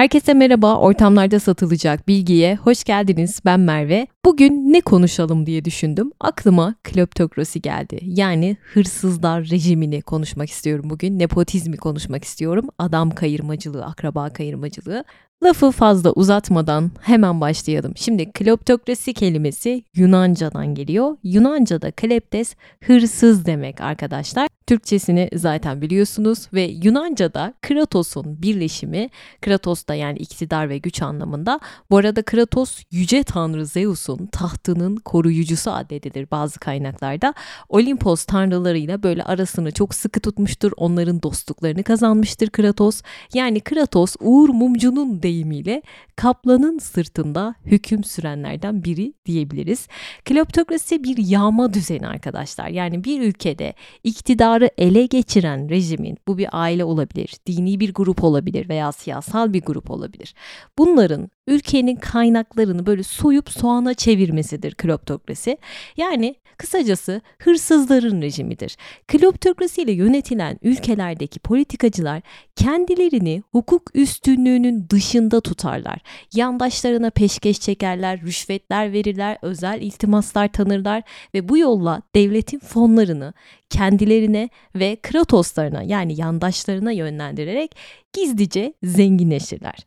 [0.00, 3.40] Herkese merhaba, ortamlarda satılacak bilgiye hoş geldiniz.
[3.44, 4.06] Ben Merve.
[4.24, 6.12] Bugün ne konuşalım diye düşündüm.
[6.20, 7.98] Aklıma kleptokrasi geldi.
[8.02, 11.18] Yani hırsızlar rejimini konuşmak istiyorum bugün.
[11.18, 12.68] Nepotizmi konuşmak istiyorum.
[12.78, 15.04] Adam kayırmacılığı, akraba kayırmacılığı.
[15.42, 17.92] Lafı fazla uzatmadan hemen başlayalım.
[17.96, 21.16] Şimdi kleptokrasi kelimesi Yunanca'dan geliyor.
[21.22, 24.48] Yunanca'da kleptes hırsız demek arkadaşlar.
[24.70, 29.10] Türkçesini zaten biliyorsunuz ve Yunanca'da Kratos'un birleşimi,
[29.40, 31.60] Kratos da yani iktidar ve güç anlamında.
[31.90, 37.34] Bu arada Kratos yüce tanrı Zeus'un tahtının koruyucusu addedilir bazı kaynaklarda.
[37.68, 40.72] Olimpos tanrılarıyla böyle arasını çok sıkı tutmuştur.
[40.76, 43.02] Onların dostluklarını kazanmıştır Kratos.
[43.34, 45.82] Yani Kratos Uğur Mumcu'nun deyimiyle
[46.16, 49.88] kaplanın sırtında hüküm sürenlerden biri diyebiliriz.
[50.24, 52.68] Kleptokrasi bir yağma düzeni arkadaşlar.
[52.68, 53.74] Yani bir ülkede
[54.04, 59.62] iktidarı ele geçiren rejimin bu bir aile olabilir, dini bir grup olabilir veya siyasal bir
[59.62, 60.34] grup olabilir.
[60.78, 65.58] Bunların ülkenin kaynaklarını böyle soyup soğana çevirmesidir kleptokrasi.
[65.96, 68.76] Yani kısacası hırsızların rejimidir.
[69.08, 72.22] Kleptokrasi ile yönetilen ülkelerdeki politikacılar
[72.56, 75.98] kendilerini hukuk üstünlüğünün dışında tutarlar.
[76.34, 81.02] Yandaşlarına peşkeş çekerler, rüşvetler verirler, özel iltimaslar tanırlar
[81.34, 83.32] ve bu yolla devletin fonlarını
[83.70, 87.76] kendilerine ve kratoslarına yani yandaşlarına yönlendirerek
[88.12, 89.84] gizlice zenginleşirler.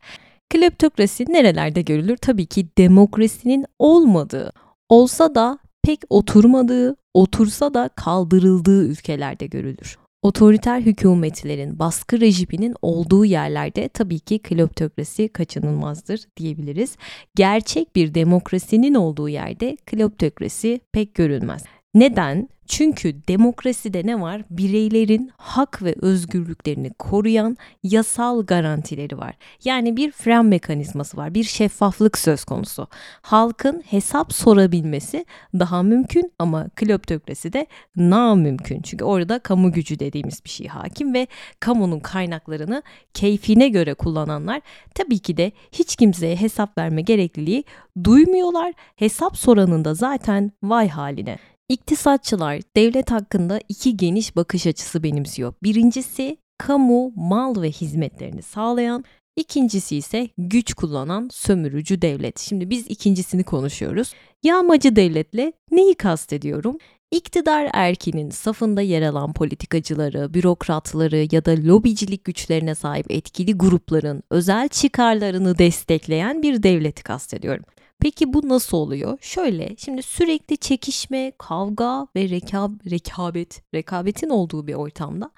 [0.54, 2.16] Kleptokrasi nerelerde görülür?
[2.16, 4.52] Tabii ki demokrasinin olmadığı,
[4.88, 9.98] olsa da pek oturmadığı, otursa da kaldırıldığı ülkelerde görülür.
[10.22, 16.96] Otoriter hükümetlerin baskı rejiminin olduğu yerlerde tabii ki kleptokrasi kaçınılmazdır diyebiliriz.
[17.34, 21.64] Gerçek bir demokrasinin olduğu yerde kleptokrasi pek görülmez.
[21.94, 22.48] Neden?
[22.66, 24.42] Çünkü demokraside ne var?
[24.50, 29.34] Bireylerin hak ve özgürlüklerini koruyan yasal garantileri var.
[29.64, 32.88] Yani bir fren mekanizması var, bir şeffaflık söz konusu.
[33.22, 35.26] Halkın hesap sorabilmesi
[35.58, 38.82] daha mümkün ama kleptokraside namümkün.
[38.82, 41.26] Çünkü orada kamu gücü dediğimiz bir şey hakim ve
[41.60, 42.82] kamunun kaynaklarını
[43.14, 44.60] keyfine göre kullananlar
[44.94, 47.64] tabii ki de hiç kimseye hesap verme gerekliliği
[48.04, 48.72] duymuyorlar.
[48.96, 51.38] Hesap soranın da zaten vay haline.
[51.68, 55.54] İktisatçılar devlet hakkında iki geniş bakış açısı benimsiyor.
[55.62, 59.04] Birincisi kamu, mal ve hizmetlerini sağlayan,
[59.36, 62.38] ikincisi ise güç kullanan sömürücü devlet.
[62.38, 64.12] Şimdi biz ikincisini konuşuyoruz.
[64.42, 66.78] Yağmacı devletle neyi kastediyorum?
[67.10, 74.68] İktidar erkinin safında yer alan politikacıları, bürokratları ya da lobicilik güçlerine sahip etkili grupların özel
[74.68, 77.64] çıkarlarını destekleyen bir devleti kastediyorum.
[78.04, 79.18] Peki bu nasıl oluyor?
[79.20, 85.30] Şöyle şimdi sürekli çekişme, kavga ve rekab rekabet, rekabetin olduğu bir ortamda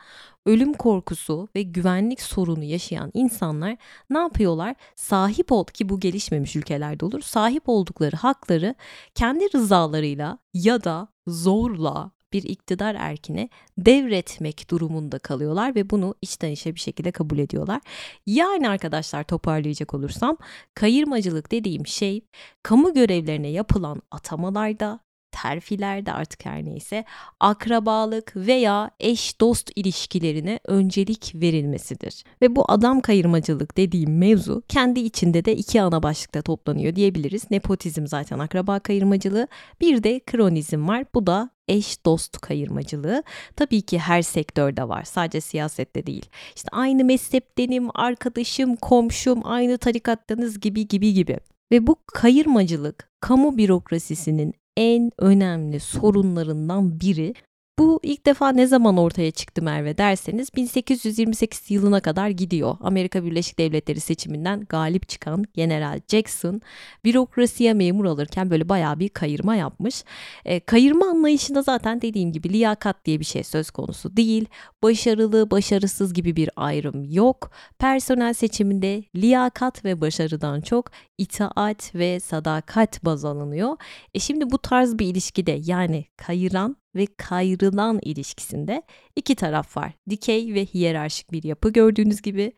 [0.46, 3.76] ölüm korkusu ve güvenlik sorunu yaşayan insanlar
[4.10, 4.74] ne yapıyorlar?
[4.96, 7.20] Sahip ol ki bu gelişmemiş ülkelerde olur.
[7.20, 8.74] Sahip oldukları hakları
[9.14, 13.48] kendi rızalarıyla ya da zorla bir iktidar erkine
[13.78, 17.80] devretmek durumunda kalıyorlar ve bunu içten içe bir şekilde kabul ediyorlar.
[18.26, 20.36] Yani arkadaşlar toparlayacak olursam
[20.74, 22.20] kayırmacılık dediğim şey
[22.62, 25.05] kamu görevlerine yapılan atamalarda
[25.42, 27.04] terfilerde artık her neyse
[27.40, 32.24] akrabalık veya eş dost ilişkilerine öncelik verilmesidir.
[32.42, 37.50] Ve bu adam kayırmacılık dediğim mevzu kendi içinde de iki ana başlıkta toplanıyor diyebiliriz.
[37.50, 39.48] Nepotizm zaten akraba kayırmacılığı
[39.80, 41.04] bir de kronizm var.
[41.14, 43.22] Bu da eş dost kayırmacılığı
[43.56, 45.04] tabii ki her sektörde var.
[45.04, 46.26] Sadece siyasette değil.
[46.56, 51.38] İşte aynı mezheptenim, arkadaşım, komşum, aynı tarikattanız gibi gibi gibi.
[51.72, 57.34] Ve bu kayırmacılık kamu bürokrasisinin en önemli sorunlarından biri.
[57.78, 62.76] Bu ilk defa ne zaman ortaya çıktı Merve derseniz 1828 yılına kadar gidiyor.
[62.80, 66.60] Amerika Birleşik Devletleri seçiminden galip çıkan General Jackson
[67.04, 70.04] bürokrasiye memur alırken böyle bayağı bir kayırma yapmış.
[70.44, 74.46] E, kayırma anlayışında zaten dediğim gibi liyakat diye bir şey söz konusu değil.
[74.82, 77.50] Başarılı, başarısız gibi bir ayrım yok.
[77.78, 83.76] Personel seçiminde liyakat ve başarıdan çok itaat ve sadakat baz alınıyor.
[84.14, 88.82] E şimdi bu tarz bir ilişkide yani kayıran ve kayrılan ilişkisinde
[89.16, 89.92] iki taraf var.
[90.10, 92.52] Dikey ve hiyerarşik bir yapı gördüğünüz gibi.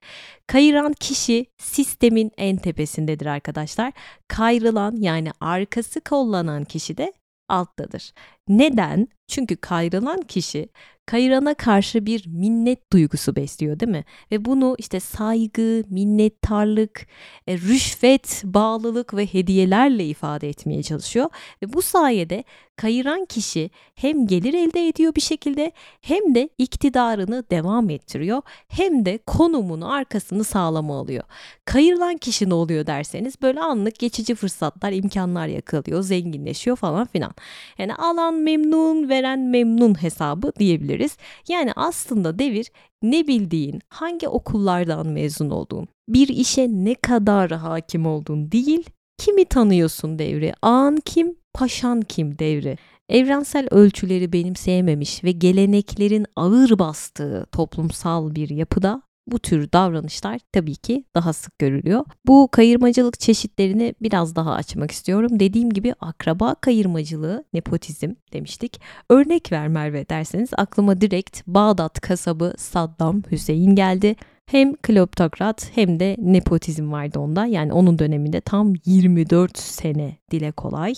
[0.46, 3.93] Kayıran kişi sistemin en tepesindedir arkadaşlar.
[4.29, 7.12] Kayrılan yani arkası kollanan kişi de
[7.49, 8.12] alttadır.
[8.49, 9.09] Neden?
[9.29, 10.69] Çünkü kayrılan kişi
[11.09, 14.05] kayırana karşı bir minnet duygusu besliyor değil mi?
[14.33, 17.06] Ve bunu işte saygı, minnettarlık,
[17.47, 21.31] e, rüşvet, bağlılık ve hediyelerle ifade etmeye çalışıyor.
[21.62, 22.45] Ve bu sayede
[22.77, 29.19] kayıran kişi hem gelir elde ediyor bir şekilde hem de iktidarını devam ettiriyor hem de
[29.27, 31.25] konumunu arkasını sağlama alıyor.
[31.65, 37.35] Kayırılan kişi ne oluyor derseniz böyle anlık geçici fırsatlar, imkanlar yakalıyor, zenginleşiyor falan filan.
[37.79, 41.17] Yani alan memnun, veren memnun hesabı diyebiliriz.
[41.49, 42.70] Yani aslında devir
[43.02, 50.19] ne bildiğin, hangi okullardan mezun olduğun, bir işe ne kadar hakim olduğun değil, kimi tanıyorsun
[50.19, 52.76] devri, an kim, paşan kim devri.
[53.08, 59.02] Evrensel ölçüleri benimseyememiş ve geleneklerin ağır bastığı toplumsal bir yapıda
[59.32, 62.04] bu tür davranışlar tabii ki daha sık görülüyor.
[62.26, 65.40] Bu kayırmacılık çeşitlerini biraz daha açmak istiyorum.
[65.40, 68.80] Dediğim gibi akraba kayırmacılığı, nepotizm demiştik.
[69.10, 74.16] Örnek ver Merve derseniz aklıma direkt Bağdat kasabı Saddam Hüseyin geldi.
[74.46, 77.46] Hem kleptokrat hem de nepotizm vardı onda.
[77.46, 80.94] Yani onun döneminde tam 24 sene dile kolay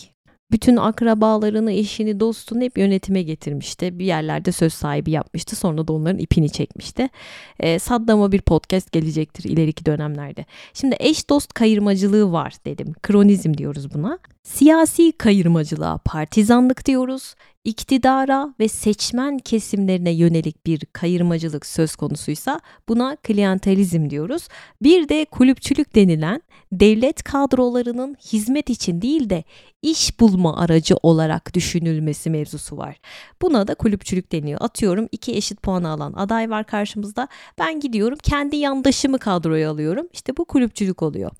[0.53, 3.99] bütün akrabalarını, eşini, dostunu hep yönetime getirmişti.
[3.99, 5.57] Bir yerlerde söz sahibi yapmıştı.
[5.57, 7.09] Sonra da onların ipini çekmişti.
[7.61, 10.45] E, Saddam'a bir podcast gelecektir ileriki dönemlerde.
[10.75, 12.93] Şimdi eş dost kayırmacılığı var dedim.
[13.03, 14.19] Kronizm diyoruz buna.
[14.43, 17.35] Siyasi kayırmacılığa partizanlık diyoruz.
[17.65, 24.49] İktidara ve seçmen kesimlerine yönelik bir kayırmacılık söz konusuysa buna klientelizm diyoruz.
[24.83, 29.45] Bir de kulüpçülük denilen devlet kadrolarının hizmet için değil de
[29.83, 33.01] iş bulma aracı olarak düşünülmesi mevzusu var.
[33.43, 34.61] Buna da kulüpçülük deniyor.
[34.63, 37.29] Atıyorum iki eşit puan alan aday var karşımızda.
[37.59, 40.09] Ben gidiyorum kendi yandaşımı kadroya alıyorum.
[40.13, 41.31] İşte bu kulüpçülük oluyor.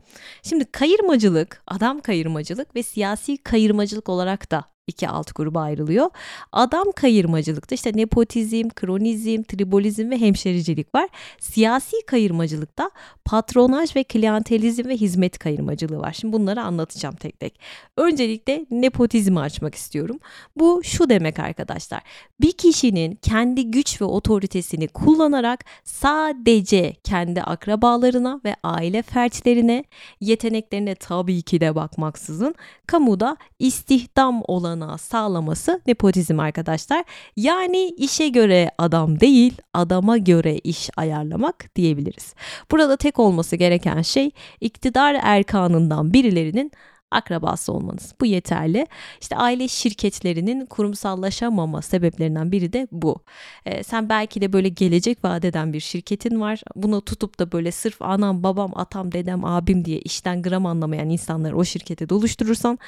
[0.43, 6.11] Şimdi kayırmacılık, adam kayırmacılık ve siyasi kayırmacılık olarak da iki alt gruba ayrılıyor.
[6.53, 11.09] Adam kayırmacılıkta işte nepotizm, kronizm, tribolizm ve hemşericilik var.
[11.41, 12.91] Siyasi kayırmacılıkta
[13.25, 16.13] patronaj ve klientelizm ve hizmet kayırmacılığı var.
[16.13, 17.61] Şimdi bunları anlatacağım tek tek.
[17.97, 20.19] Öncelikle nepotizmi açmak istiyorum.
[20.57, 22.01] Bu şu demek arkadaşlar.
[22.41, 29.85] Bir kişinin kendi güç ve otoritesini kullanarak sadece kendi akrabalarına ve aile fertlerine
[30.21, 32.55] yeteneklerine tabii ki de bakmaksızın
[32.87, 37.05] kamuda istihdam olan olanağı sağlaması nepotizm arkadaşlar.
[37.37, 42.35] Yani işe göre adam değil, adama göre iş ayarlamak diyebiliriz.
[42.71, 44.31] Burada tek olması gereken şey
[44.61, 46.73] iktidar erkanından birilerinin
[47.11, 48.15] akrabası olmanız.
[48.21, 48.87] Bu yeterli.
[49.21, 53.21] İşte aile şirketlerinin kurumsallaşamama sebeplerinden biri de bu.
[53.67, 56.63] Ee, sen belki de böyle gelecek vadeden bir şirketin var.
[56.77, 61.57] Bunu tutup da böyle sırf anam, babam, atam, dedem, abim diye işten gram anlamayan insanları
[61.57, 62.79] o şirkete doluşturursan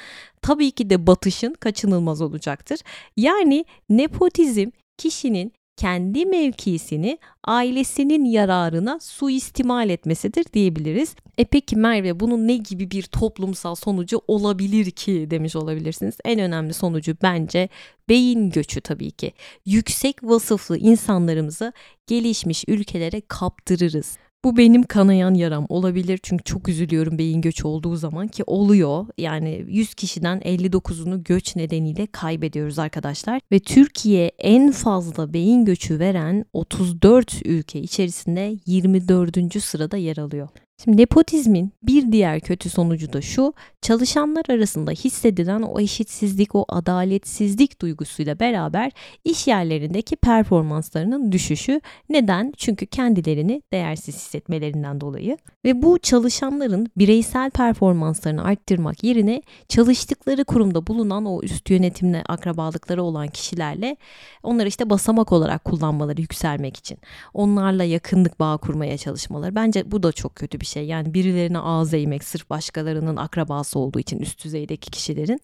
[0.41, 2.79] tabii ki de batışın kaçınılmaz olacaktır.
[3.17, 11.15] Yani nepotizm kişinin kendi mevkisini ailesinin yararına suistimal etmesidir diyebiliriz.
[11.37, 16.17] E peki Merve bunun ne gibi bir toplumsal sonucu olabilir ki demiş olabilirsiniz.
[16.25, 17.69] En önemli sonucu bence
[18.09, 19.33] beyin göçü tabii ki.
[19.65, 21.73] Yüksek vasıflı insanlarımızı
[22.07, 24.17] gelişmiş ülkelere kaptırırız.
[24.43, 29.05] Bu benim kanayan yaram olabilir çünkü çok üzülüyorum beyin göç olduğu zaman ki oluyor.
[29.17, 33.41] Yani 100 kişiden 59'unu göç nedeniyle kaybediyoruz arkadaşlar.
[33.51, 39.63] Ve Türkiye en fazla beyin göçü veren 34 ülke içerisinde 24.
[39.63, 40.49] sırada yer alıyor.
[40.83, 47.81] Şimdi nepotizmin bir diğer kötü sonucu da şu, çalışanlar arasında hissedilen o eşitsizlik, o adaletsizlik
[47.81, 48.91] duygusuyla beraber
[49.23, 51.81] iş yerlerindeki performanslarının düşüşü.
[52.09, 52.53] Neden?
[52.57, 55.37] Çünkü kendilerini değersiz hissetmelerinden dolayı.
[55.65, 63.27] Ve bu çalışanların bireysel performanslarını arttırmak yerine çalıştıkları kurumda bulunan o üst yönetimle akrabalıkları olan
[63.27, 63.97] kişilerle
[64.43, 66.97] onları işte basamak olarak kullanmaları yükselmek için.
[67.33, 69.55] Onlarla yakınlık bağ kurmaya çalışmaları.
[69.55, 70.85] Bence bu da çok kötü bir şey.
[70.85, 75.39] Yani birilerine ağız eğmek sırf başkalarının akrabası olduğu için üst düzeydeki kişilerin.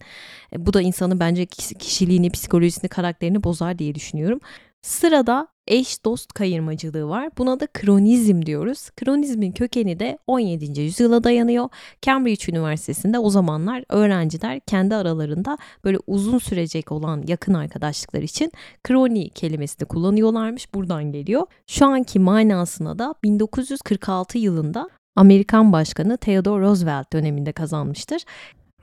[0.52, 4.40] E, bu da insanın bence kişiliğini, psikolojisini, karakterini bozar diye düşünüyorum.
[4.82, 7.30] Sırada eş dost kayırmacılığı var.
[7.38, 8.90] Buna da kronizm diyoruz.
[8.90, 10.80] Kronizmin kökeni de 17.
[10.80, 11.68] yüzyıla dayanıyor.
[12.02, 18.52] Cambridge Üniversitesi'nde o zamanlar öğrenciler kendi aralarında böyle uzun sürecek olan yakın arkadaşlıklar için
[18.84, 20.74] kroni kelimesini kullanıyorlarmış.
[20.74, 21.46] Buradan geliyor.
[21.66, 24.88] Şu anki manasına da 1946 yılında
[25.20, 28.22] Amerikan Başkanı Theodore Roosevelt döneminde kazanmıştır.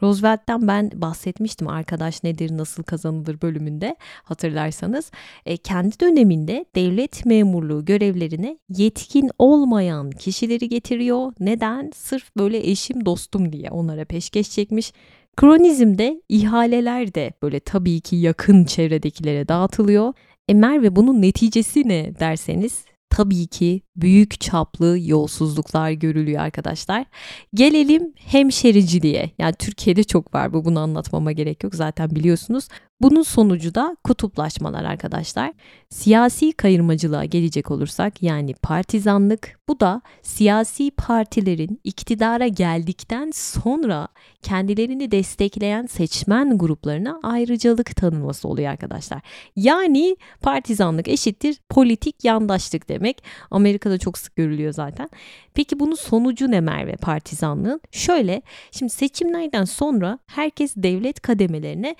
[0.01, 5.11] Roosevelt'ten ben bahsetmiştim arkadaş nedir nasıl kazanılır bölümünde hatırlarsanız.
[5.45, 11.33] E, kendi döneminde devlet memurluğu görevlerine yetkin olmayan kişileri getiriyor.
[11.39, 11.91] Neden?
[11.95, 14.93] Sırf böyle eşim dostum diye onlara peşkeş çekmiş
[15.37, 20.13] Kronizmde ihaleler de böyle tabii ki yakın çevredekilere dağıtılıyor.
[20.47, 27.05] E Merve bunun neticesi ne derseniz tabii ki büyük çaplı yolsuzluklar görülüyor arkadaşlar.
[27.53, 29.31] Gelelim hemşericiliğe.
[29.37, 32.67] Yani Türkiye'de çok var bu bunu anlatmama gerek yok zaten biliyorsunuz.
[33.01, 35.53] Bunun sonucu da kutuplaşmalar arkadaşlar.
[35.89, 44.07] Siyasi kayırmacılığa gelecek olursak yani partizanlık bu da siyasi partilerin iktidara geldikten sonra
[44.41, 49.21] kendilerini destekleyen seçmen gruplarına ayrıcalık tanınması oluyor arkadaşlar.
[49.55, 53.23] Yani partizanlık eşittir politik yandaşlık demek.
[53.51, 55.09] Amerika'da çok sık görülüyor zaten.
[55.53, 57.81] Peki bunun sonucu ne Merve partizanlığın?
[57.91, 61.95] Şöyle şimdi seçimlerden sonra herkes devlet kademelerine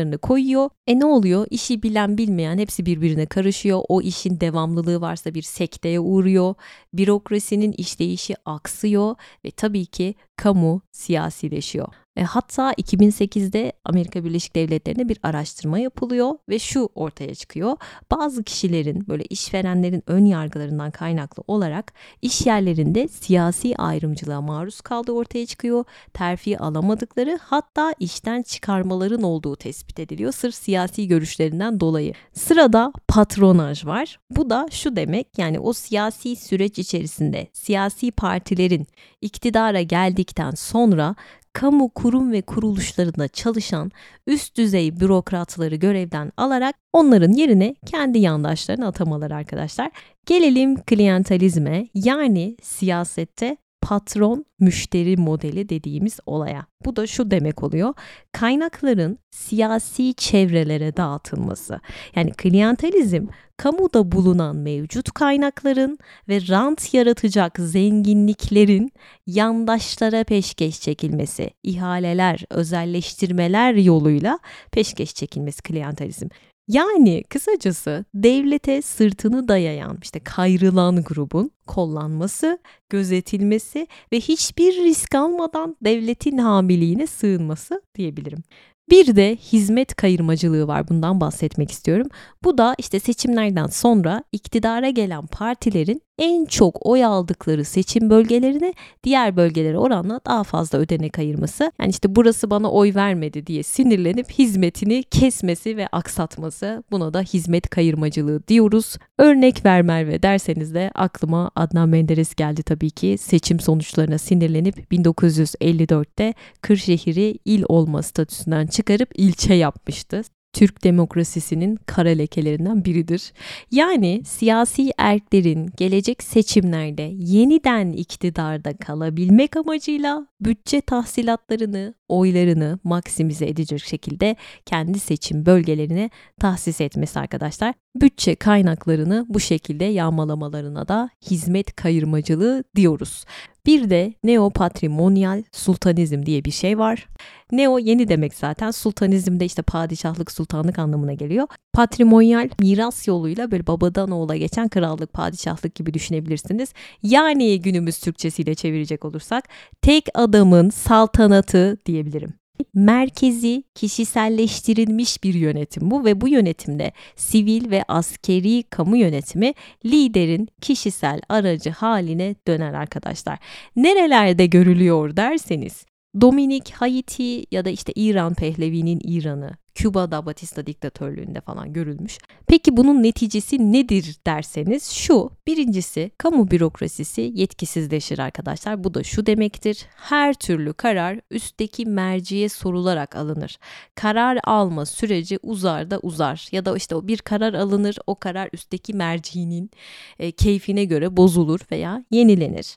[0.00, 0.70] yandaşlarını koyuyor.
[0.86, 1.46] E ne oluyor?
[1.50, 3.82] İşi bilen bilmeyen hepsi birbirine karışıyor.
[3.88, 6.54] O işin devamlılığı varsa bir sekteye uğruyor.
[6.92, 11.99] Bürokrasinin işleyişi aksıyor ve tabii ki kamu siyasileşiyor.
[12.16, 17.76] E, hatta 2008'de Amerika Birleşik Devletleri'nde bir araştırma yapılıyor ve şu ortaya çıkıyor.
[18.10, 25.46] Bazı kişilerin böyle işverenlerin ön yargılarından kaynaklı olarak iş yerlerinde siyasi ayrımcılığa maruz kaldığı ortaya
[25.46, 25.84] çıkıyor.
[26.14, 32.12] Terfi alamadıkları hatta işten çıkarmaların olduğu tespit ediliyor sırf siyasi görüşlerinden dolayı.
[32.32, 34.18] Sırada patronaj var.
[34.30, 38.86] Bu da şu demek yani o siyasi süreç içerisinde siyasi partilerin
[39.20, 41.14] iktidara geldikten sonra
[41.52, 43.90] kamu kurum ve kuruluşlarında çalışan
[44.26, 49.90] üst düzey bürokratları görevden alarak onların yerine kendi yandaşlarını atamalar arkadaşlar.
[50.26, 56.66] Gelelim klientelizme yani siyasette patron müşteri modeli dediğimiz olaya.
[56.84, 57.94] Bu da şu demek oluyor.
[58.32, 61.80] Kaynakların siyasi çevrelere dağıtılması.
[62.16, 68.92] Yani klientelizm kamuda bulunan mevcut kaynakların ve rant yaratacak zenginliklerin
[69.26, 74.38] yandaşlara peşkeş çekilmesi, ihaleler, özelleştirmeler yoluyla
[74.72, 76.28] peşkeş çekilmesi klientelizm.
[76.70, 82.58] Yani kısacası devlete sırtını dayayan işte kayrılan grubun kollanması,
[82.88, 88.42] gözetilmesi ve hiçbir risk almadan devletin habiliğine sığınması diyebilirim.
[88.90, 90.88] Bir de hizmet kayırmacılığı var.
[90.88, 92.06] Bundan bahsetmek istiyorum.
[92.44, 98.74] Bu da işte seçimlerden sonra iktidara gelen partilerin en çok oy aldıkları seçim bölgelerine
[99.04, 101.72] diğer bölgelere oranla daha fazla ödenek ayırması.
[101.80, 106.84] Yani işte burası bana oy vermedi diye sinirlenip hizmetini kesmesi ve aksatması.
[106.90, 108.96] Buna da hizmet kayırmacılığı diyoruz.
[109.18, 113.18] Örnek ver Merve derseniz de aklıma Adnan Menderes geldi tabii ki.
[113.18, 120.22] Seçim sonuçlarına sinirlenip 1954'te Kırşehir'i il olma statüsünden çıkarıp ilçe yapmıştı.
[120.52, 123.32] Türk demokrasisinin kara lekelerinden biridir.
[123.70, 134.36] Yani siyasi erklerin gelecek seçimlerde yeniden iktidarda kalabilmek amacıyla bütçe tahsilatlarını, oylarını maksimize edecek şekilde
[134.66, 137.74] kendi seçim bölgelerine tahsis etmesi arkadaşlar.
[137.94, 143.24] Bütçe kaynaklarını bu şekilde yağmalamalarına da hizmet kayırmacılığı diyoruz.
[143.66, 147.08] Bir de neopatrimonyal sultanizm diye bir şey var.
[147.52, 148.70] Neo yeni demek zaten.
[148.70, 151.46] Sultanizm de işte padişahlık, sultanlık anlamına geliyor.
[151.72, 156.72] Patrimonyal miras yoluyla böyle babadan oğula geçen krallık, padişahlık gibi düşünebilirsiniz.
[157.02, 159.48] Yani günümüz Türkçesiyle çevirecek olursak
[159.82, 162.39] tek adamın saltanatı diyebilirim
[162.74, 171.20] merkezi kişiselleştirilmiş bir yönetim bu ve bu yönetimde sivil ve askeri kamu yönetimi liderin kişisel
[171.28, 173.38] aracı haline döner arkadaşlar.
[173.76, 175.84] Nerelerde görülüyor derseniz
[176.20, 182.18] Dominik Haiti ya da işte İran Pehlevi'nin İran'ı, Küba'da Batista diktatörlüğünde falan görülmüş.
[182.46, 185.30] Peki bunun neticesi nedir derseniz şu.
[185.46, 188.84] Birincisi kamu bürokrasisi yetkisizleşir arkadaşlar.
[188.84, 189.86] Bu da şu demektir.
[189.96, 193.58] Her türlü karar üstteki merciye sorularak alınır.
[193.94, 196.48] Karar alma süreci uzar da uzar.
[196.52, 199.70] Ya da işte o bir karar alınır o karar üstteki mercinin
[200.18, 202.76] e, keyfine göre bozulur veya yenilenir.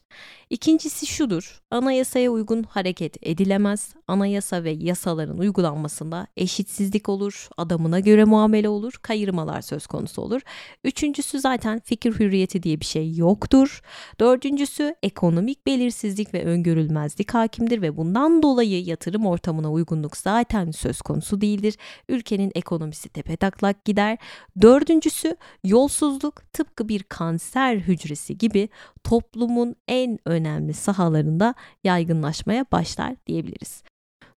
[0.50, 1.62] İkincisi şudur.
[1.70, 3.94] Anayasaya uygun hareket edilemez.
[4.08, 10.40] Anayasa ve yasaların uygulanmasında eşitsizlik olur, adamına göre muamele olur, kayırmalar söz konusu olur.
[10.84, 13.80] Üçüncüsü zaten fikir hürriyeti diye bir şey yoktur.
[14.20, 21.40] Dördüncüsü ekonomik belirsizlik ve öngörülmezlik hakimdir ve bundan dolayı yatırım ortamına uygunluk zaten söz konusu
[21.40, 21.76] değildir.
[22.08, 24.18] Ülkenin ekonomisi tepetaklak gider.
[24.60, 28.68] Dördüncüsü yolsuzluk tıpkı bir kanser hücresi gibi
[29.04, 33.82] toplumun en önemli sahalarında yaygınlaşmaya başlar diyebiliriz.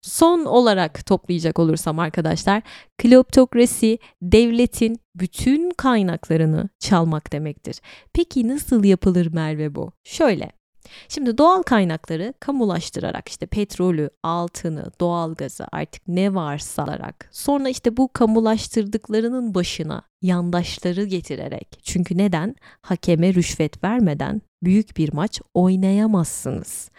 [0.07, 2.63] Son olarak toplayacak olursam arkadaşlar,
[2.97, 7.81] kleptokrasi devletin bütün kaynaklarını çalmak demektir.
[8.13, 9.91] Peki nasıl yapılır Merve bu?
[10.03, 10.51] Şöyle,
[11.09, 18.13] Şimdi doğal kaynakları kamulaştırarak işte petrolü, altını, doğalgazı artık ne varsa alarak sonra işte bu
[18.13, 26.89] kamulaştırdıklarının başına yandaşları getirerek çünkü neden hakeme rüşvet vermeden büyük bir maç oynayamazsınız.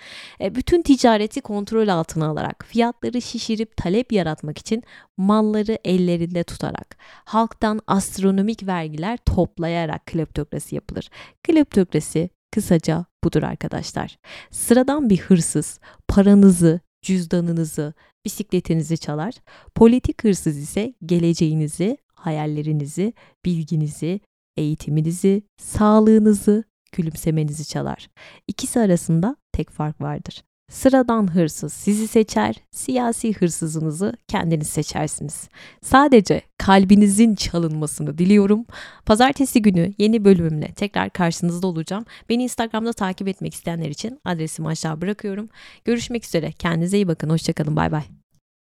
[0.41, 4.83] E, bütün ticareti kontrol altına alarak fiyatları şişirip talep yaratmak için
[5.17, 11.11] malları ellerinde tutarak halktan astronomik vergiler toplayarak kleptokrasi yapılır.
[11.43, 14.19] Kleptokrasi kısaca budur arkadaşlar.
[14.51, 19.35] Sıradan bir hırsız paranızı, cüzdanınızı, bisikletinizi çalar.
[19.75, 23.13] Politik hırsız ise geleceğinizi, hayallerinizi,
[23.45, 24.21] bilginizi,
[24.57, 28.09] eğitiminizi, sağlığınızı, gülümsemenizi çalar.
[28.49, 30.43] İkisi arasında tek fark vardır.
[30.71, 35.49] Sıradan hırsız sizi seçer, siyasi hırsızınızı kendiniz seçersiniz.
[35.83, 38.65] Sadece kalbinizin çalınmasını diliyorum.
[39.07, 42.05] Pazartesi günü yeni bölümümle tekrar karşınızda olacağım.
[42.29, 45.49] Beni Instagram'da takip etmek isteyenler için adresimi aşağı bırakıyorum.
[45.85, 46.53] Görüşmek üzere.
[46.53, 47.31] Kendinize iyi bakın.
[47.31, 47.77] Hoşçakalın.
[47.77, 48.28] Bay bay.